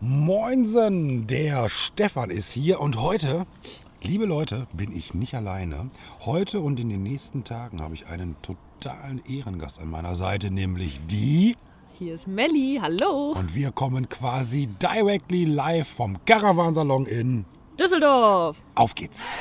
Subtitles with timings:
[0.00, 3.46] Moinsen, der Stefan ist hier und heute,
[4.00, 5.90] liebe Leute, bin ich nicht alleine.
[6.20, 11.00] Heute und in den nächsten Tagen habe ich einen totalen Ehrengast an meiner Seite, nämlich
[11.08, 11.56] die.
[11.98, 13.32] Hier ist Melli, hallo.
[13.32, 17.44] Und wir kommen quasi directly live vom Caravansalon in
[17.76, 18.56] Düsseldorf.
[18.76, 19.32] Auf geht's.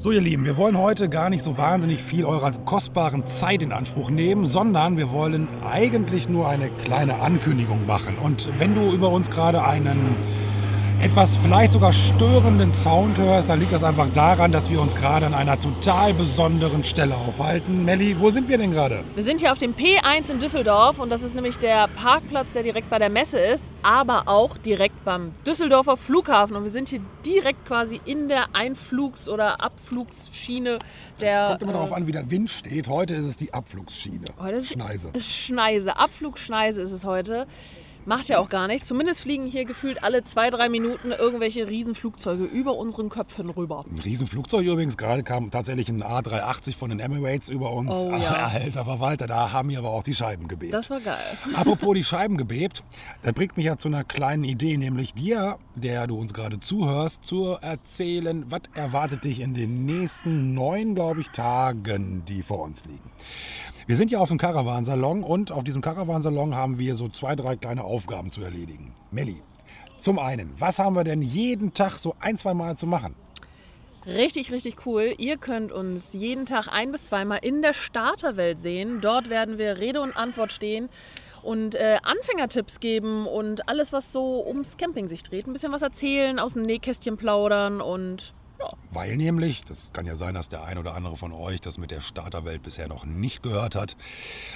[0.00, 3.72] So ihr Lieben, wir wollen heute gar nicht so wahnsinnig viel eurer kostbaren Zeit in
[3.72, 8.16] Anspruch nehmen, sondern wir wollen eigentlich nur eine kleine Ankündigung machen.
[8.16, 10.14] Und wenn du über uns gerade einen
[11.00, 15.26] etwas vielleicht sogar störenden Sound hörst, dann liegt das einfach daran, dass wir uns gerade
[15.26, 17.84] an einer total besonderen Stelle aufhalten.
[17.84, 19.04] Melli, wo sind wir denn gerade?
[19.14, 22.64] Wir sind hier auf dem P1 in Düsseldorf und das ist nämlich der Parkplatz, der
[22.64, 27.00] direkt bei der Messe ist, aber auch direkt beim Düsseldorfer Flughafen und wir sind hier
[27.24, 30.80] direkt quasi in der Einflugs- oder Abflugsschiene
[31.20, 31.42] der.
[31.42, 32.88] Es kommt immer äh, darauf an, wie der Wind steht.
[32.88, 34.26] Heute ist es die Abflugsschiene.
[34.40, 35.12] Heute ist Schneise.
[35.20, 37.46] Schneise, Abflugschneise ist es heute.
[38.08, 38.88] Macht ja auch gar nichts.
[38.88, 43.84] Zumindest fliegen hier gefühlt alle zwei, drei Minuten irgendwelche Riesenflugzeuge über unseren Köpfen rüber.
[43.86, 44.96] Ein Riesenflugzeug übrigens.
[44.96, 47.90] Gerade kam tatsächlich ein A380 von den Emirates über uns.
[47.92, 48.46] Oh, ja.
[48.54, 50.72] Alter Verwalter, da haben mir aber auch die Scheiben gebebt.
[50.72, 51.18] Das war geil.
[51.54, 52.82] Apropos die Scheiben gebebt,
[53.22, 57.26] das bringt mich ja zu einer kleinen Idee, nämlich dir, der du uns gerade zuhörst,
[57.26, 62.86] zu erzählen, was erwartet dich in den nächsten neun, glaube ich, Tagen, die vor uns
[62.86, 63.10] liegen.
[63.88, 67.56] Wir sind ja auf dem Caravansalon und auf diesem Caravansalon haben wir so zwei, drei
[67.56, 67.97] kleine Aufgaben
[68.30, 68.94] zu erledigen.
[69.10, 69.42] Melli,
[70.00, 73.14] zum einen, was haben wir denn jeden Tag so ein, zwei Mal zu machen?
[74.06, 75.14] Richtig, richtig cool.
[75.18, 79.00] Ihr könnt uns jeden Tag ein bis zweimal in der Starterwelt sehen.
[79.00, 80.88] Dort werden wir Rede und Antwort stehen
[81.42, 85.46] und äh, Anfängertipps geben und alles, was so ums Camping sich dreht.
[85.46, 88.32] Ein bisschen was erzählen, aus dem Nähkästchen plaudern und
[88.90, 91.90] weil nämlich, das kann ja sein, dass der ein oder andere von euch das mit
[91.90, 93.96] der Starterwelt bisher noch nicht gehört hat.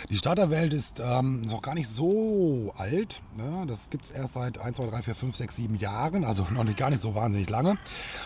[0.08, 3.22] Die Starterwelt ist ähm, noch gar nicht so alt.
[3.36, 3.64] Ne?
[3.68, 6.64] Das gibt es erst seit 1, 2, 3, 4, 5, 6, 7 Jahren, also noch
[6.64, 7.78] nicht gar nicht so wahnsinnig lange.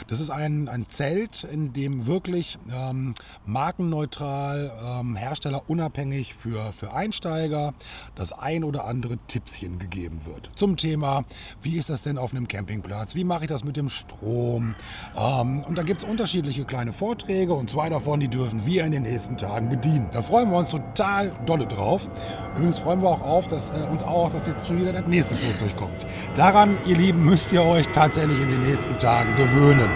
[0.08, 3.14] Das ist ein, ein Zelt, in dem wirklich ähm,
[3.44, 7.74] markenneutral, ähm, herstellerunabhängig für, für Einsteiger
[8.14, 10.50] das ein oder andere Tippschen gegeben wird.
[10.54, 11.24] Zum Thema,
[11.62, 13.14] wie ist das denn auf einem Campingplatz?
[13.14, 14.74] Wie mache ich das mit dem Strom?
[15.16, 18.92] Ähm, und da gibt es unterschiedliche kleine Vorträge und zwei davon, die dürfen wir in
[18.92, 20.08] den nächsten Tagen bedienen.
[20.12, 22.08] Da freuen wir uns total dolle drauf.
[22.54, 25.34] Übrigens freuen wir auch auf, dass äh, uns auch, dass jetzt schon wieder das nächste
[25.34, 26.06] Flugzeug kommt.
[26.36, 29.90] Daran, ihr Lieben, müsst ihr euch tatsächlich in den nächsten Tagen gewöhnen.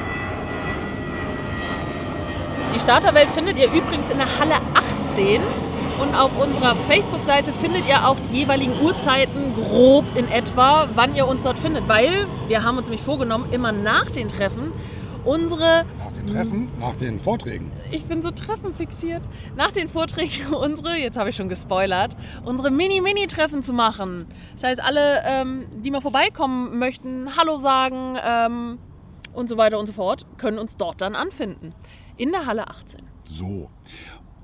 [2.74, 4.56] Die Starterwelt findet ihr übrigens in der Halle
[5.04, 5.40] 18.
[6.00, 11.28] Und auf unserer Facebook-Seite findet ihr auch die jeweiligen Uhrzeiten grob in etwa, wann ihr
[11.28, 11.86] uns dort findet.
[11.88, 14.72] Weil wir haben uns nämlich vorgenommen, immer nach den Treffen
[15.24, 15.84] unsere.
[15.98, 17.70] Nach den Treffen, nach den Vorträgen.
[17.90, 19.22] Ich bin so treffenfixiert.
[19.56, 24.26] Nach den Vorträgen unsere, jetzt habe ich schon gespoilert, unsere Mini-Mini-Treffen zu machen.
[24.54, 28.78] Das heißt, alle, ähm, die mal vorbeikommen möchten, Hallo sagen ähm,
[29.32, 31.74] und so weiter und so fort, können uns dort dann anfinden.
[32.16, 33.00] In der Halle 18.
[33.24, 33.70] So.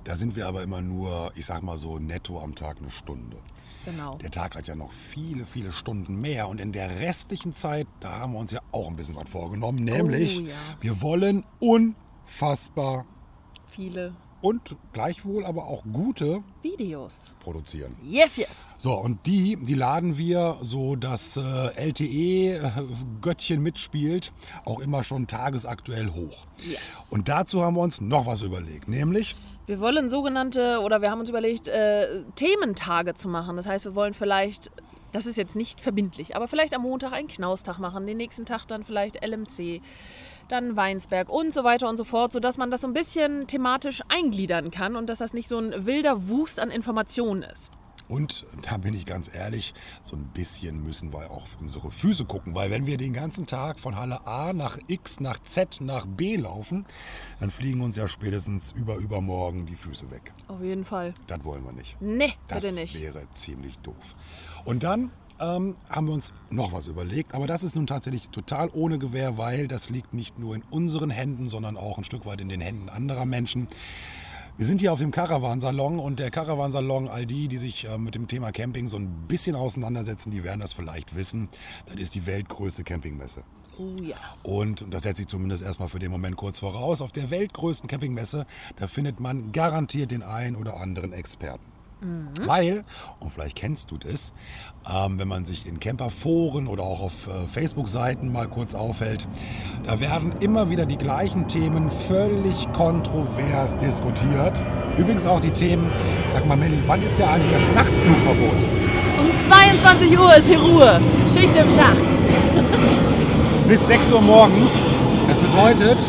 [0.04, 3.38] Da sind wir aber immer nur, ich sag mal so, netto am Tag eine Stunde.
[3.86, 4.18] Genau.
[4.18, 6.48] Der Tag hat ja noch viele, viele Stunden mehr.
[6.48, 9.78] Und in der restlichen Zeit, da haben wir uns ja auch ein bisschen was vorgenommen.
[9.78, 10.56] Nämlich, oh, ja.
[10.80, 13.06] wir wollen unfassbar
[13.70, 17.96] viele und gleichwohl aber auch gute Videos produzieren.
[18.02, 18.48] Yes, yes.
[18.76, 21.40] So, und die, die laden wir, so dass äh,
[21.74, 24.32] LTE-Göttchen mitspielt,
[24.64, 26.46] auch immer schon tagesaktuell hoch.
[26.64, 26.78] Yes.
[27.10, 29.36] Und dazu haben wir uns noch was überlegt, nämlich
[29.66, 33.56] wir wollen sogenannte, oder wir haben uns überlegt, äh, Thementage zu machen.
[33.56, 34.70] Das heißt, wir wollen vielleicht,
[35.12, 38.66] das ist jetzt nicht verbindlich, aber vielleicht am Montag einen Knaustag machen, den nächsten Tag
[38.66, 39.80] dann vielleicht LMC,
[40.48, 44.02] dann Weinsberg und so weiter und so fort, sodass man das so ein bisschen thematisch
[44.08, 47.72] eingliedern kann und dass das nicht so ein wilder Wust an Informationen ist.
[48.08, 52.24] Und da bin ich ganz ehrlich, so ein bisschen müssen wir auch auf unsere Füße
[52.24, 56.06] gucken, weil wenn wir den ganzen Tag von Halle A nach X, nach Z, nach
[56.06, 56.84] B laufen,
[57.40, 60.32] dann fliegen uns ja spätestens über übermorgen die Füße weg.
[60.48, 61.14] Auf jeden Fall.
[61.26, 61.96] Das wollen wir nicht.
[62.00, 62.94] Nee, das bitte nicht.
[62.94, 64.14] Das wäre ziemlich doof.
[64.64, 65.10] Und dann
[65.40, 69.36] ähm, haben wir uns noch was überlegt, aber das ist nun tatsächlich total ohne Gewehr,
[69.38, 72.60] weil das liegt nicht nur in unseren Händen, sondern auch ein Stück weit in den
[72.60, 73.68] Händen anderer Menschen.
[74.58, 78.14] Wir sind hier auf dem Caravansalon und der Caravansalon, all die, die sich äh, mit
[78.14, 81.50] dem Thema Camping so ein bisschen auseinandersetzen, die werden das vielleicht wissen.
[81.84, 83.42] Das ist die weltgrößte Campingmesse.
[83.78, 84.16] Oh ja.
[84.44, 87.86] Und, und das setze ich zumindest erstmal für den Moment kurz voraus, auf der weltgrößten
[87.86, 91.75] Campingmesse, da findet man garantiert den einen oder anderen Experten.
[92.44, 92.84] Weil,
[93.20, 94.32] und vielleicht kennst du das,
[94.88, 99.26] ähm, wenn man sich in Camperforen oder auch auf äh, Facebook-Seiten mal kurz aufhält,
[99.84, 104.62] da werden immer wieder die gleichen Themen völlig kontrovers diskutiert.
[104.98, 105.90] Übrigens auch die Themen,
[106.28, 108.64] sag mal Melli, wann ist ja eigentlich das Nachtflugverbot?
[109.18, 111.00] Um 22 Uhr ist hier Ruhe.
[111.32, 112.04] Schicht im Schacht.
[113.68, 114.84] Bis 6 Uhr morgens.
[115.26, 116.04] Das bedeutet,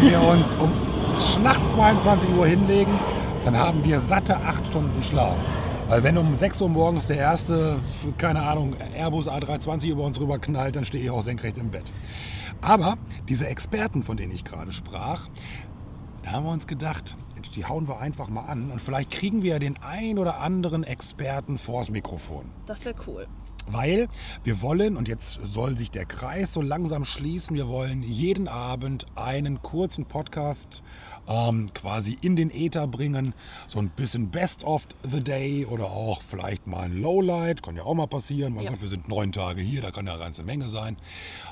[0.00, 0.72] wenn wir uns um
[1.14, 2.98] Schlacht 22 Uhr hinlegen,
[3.48, 5.38] dann haben wir satte 8 Stunden Schlaf.
[5.88, 7.78] Weil wenn um 6 Uhr morgens der erste,
[8.18, 11.90] keine Ahnung, Airbus A320 über uns rüber knallt, dann stehe ich auch senkrecht im Bett.
[12.60, 15.28] Aber diese Experten, von denen ich gerade sprach,
[16.24, 17.16] da haben wir uns gedacht,
[17.54, 20.84] die hauen wir einfach mal an und vielleicht kriegen wir ja den ein oder anderen
[20.84, 22.50] Experten vors Mikrofon.
[22.66, 23.26] Das wäre cool.
[23.70, 24.08] Weil
[24.44, 29.06] wir wollen, und jetzt soll sich der Kreis so langsam schließen, wir wollen jeden Abend
[29.14, 30.82] einen kurzen Podcast
[31.28, 33.34] ähm, quasi in den Äther bringen.
[33.66, 37.82] So ein bisschen Best of the Day oder auch vielleicht mal ein Lowlight, kann ja
[37.84, 38.54] auch mal passieren.
[38.54, 38.70] Mein Ja.
[38.70, 40.96] Gott, wir sind neun Tage hier, da kann ja eine ganze Menge sein.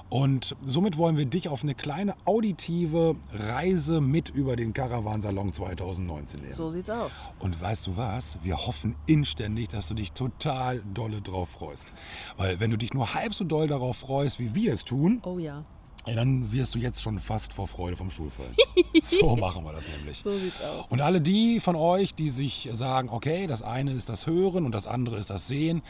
[0.09, 6.41] Und somit wollen wir dich auf eine kleine auditive Reise mit über den Caravansalon 2019
[6.41, 6.53] nehmen.
[6.53, 7.27] So sieht's aus.
[7.41, 8.39] Und weißt du was?
[8.43, 11.93] Wir hoffen inständig, dass du dich total dolle drauf freust.
[12.37, 15.39] Weil wenn du dich nur halb so doll darauf freust, wie wir es tun, Oh
[15.39, 15.65] ja.
[16.07, 18.55] ja, dann wirst du jetzt schon fast vor Freude vom Stuhl fallen.
[19.03, 20.21] so machen wir das nämlich.
[20.23, 20.87] So sieht's aus.
[20.89, 24.75] Und alle die von euch, die sich sagen, okay, das eine ist das Hören und
[24.75, 25.83] das andere ist das Sehen,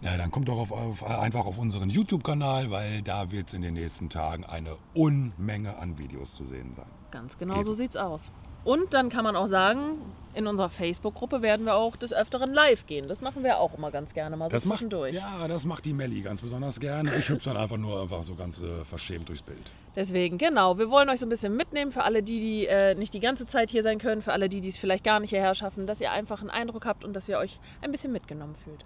[0.00, 3.62] ja, dann kommt doch auf, auf, einfach auf unseren YouTube-Kanal, weil da wird es in
[3.62, 6.86] den nächsten Tagen eine Unmenge an Videos zu sehen sein.
[7.10, 7.64] Ganz genau Geht.
[7.64, 8.30] so sieht's aus.
[8.64, 9.98] Und dann kann man auch sagen,
[10.34, 13.06] in unserer Facebook-Gruppe werden wir auch des Öfteren live gehen.
[13.06, 15.14] Das machen wir auch immer ganz gerne mal so Das macht, zwischendurch.
[15.14, 17.14] ja, das macht die Melli ganz besonders gerne.
[17.16, 19.70] Ich hüpfe dann einfach nur einfach so ganz äh, verschämt durchs Bild.
[19.94, 23.14] Deswegen, genau, wir wollen euch so ein bisschen mitnehmen für alle die, die äh, nicht
[23.14, 25.54] die ganze Zeit hier sein können, für alle die, die es vielleicht gar nicht hierher
[25.54, 28.84] schaffen, dass ihr einfach einen Eindruck habt und dass ihr euch ein bisschen mitgenommen fühlt.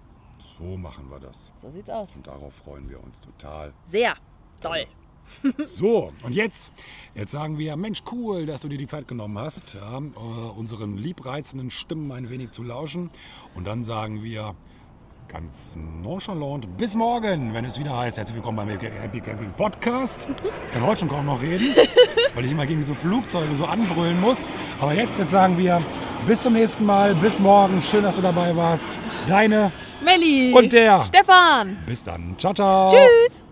[0.61, 1.55] So machen wir das.
[1.63, 2.15] So sieht's aus.
[2.15, 3.73] Und darauf freuen wir uns total.
[3.87, 4.15] Sehr
[4.61, 4.87] doll.
[5.65, 6.73] So, und jetzt,
[7.15, 10.97] jetzt sagen wir, Mensch, cool, dass du dir die Zeit genommen hast, ja, äh, unseren
[10.97, 13.11] liebreizenden Stimmen ein wenig zu lauschen.
[13.55, 14.57] Und dann sagen wir
[15.33, 20.27] ganz nonchalant, bis morgen, wenn es wieder heißt, herzlich willkommen beim Happy Camping Podcast.
[20.67, 21.73] Ich kann heute schon kaum noch reden,
[22.35, 24.49] weil ich immer gegen diese Flugzeuge so anbrüllen muss.
[24.81, 25.85] Aber jetzt, jetzt sagen wir,
[26.27, 28.89] bis zum nächsten Mal, bis morgen, schön, dass du dabei warst.
[29.29, 29.71] Deine,
[30.03, 31.05] Melli Und der.
[31.05, 31.79] Stefan.
[31.87, 32.91] bis dann, ciao, ciao.
[32.91, 33.50] Tschüss.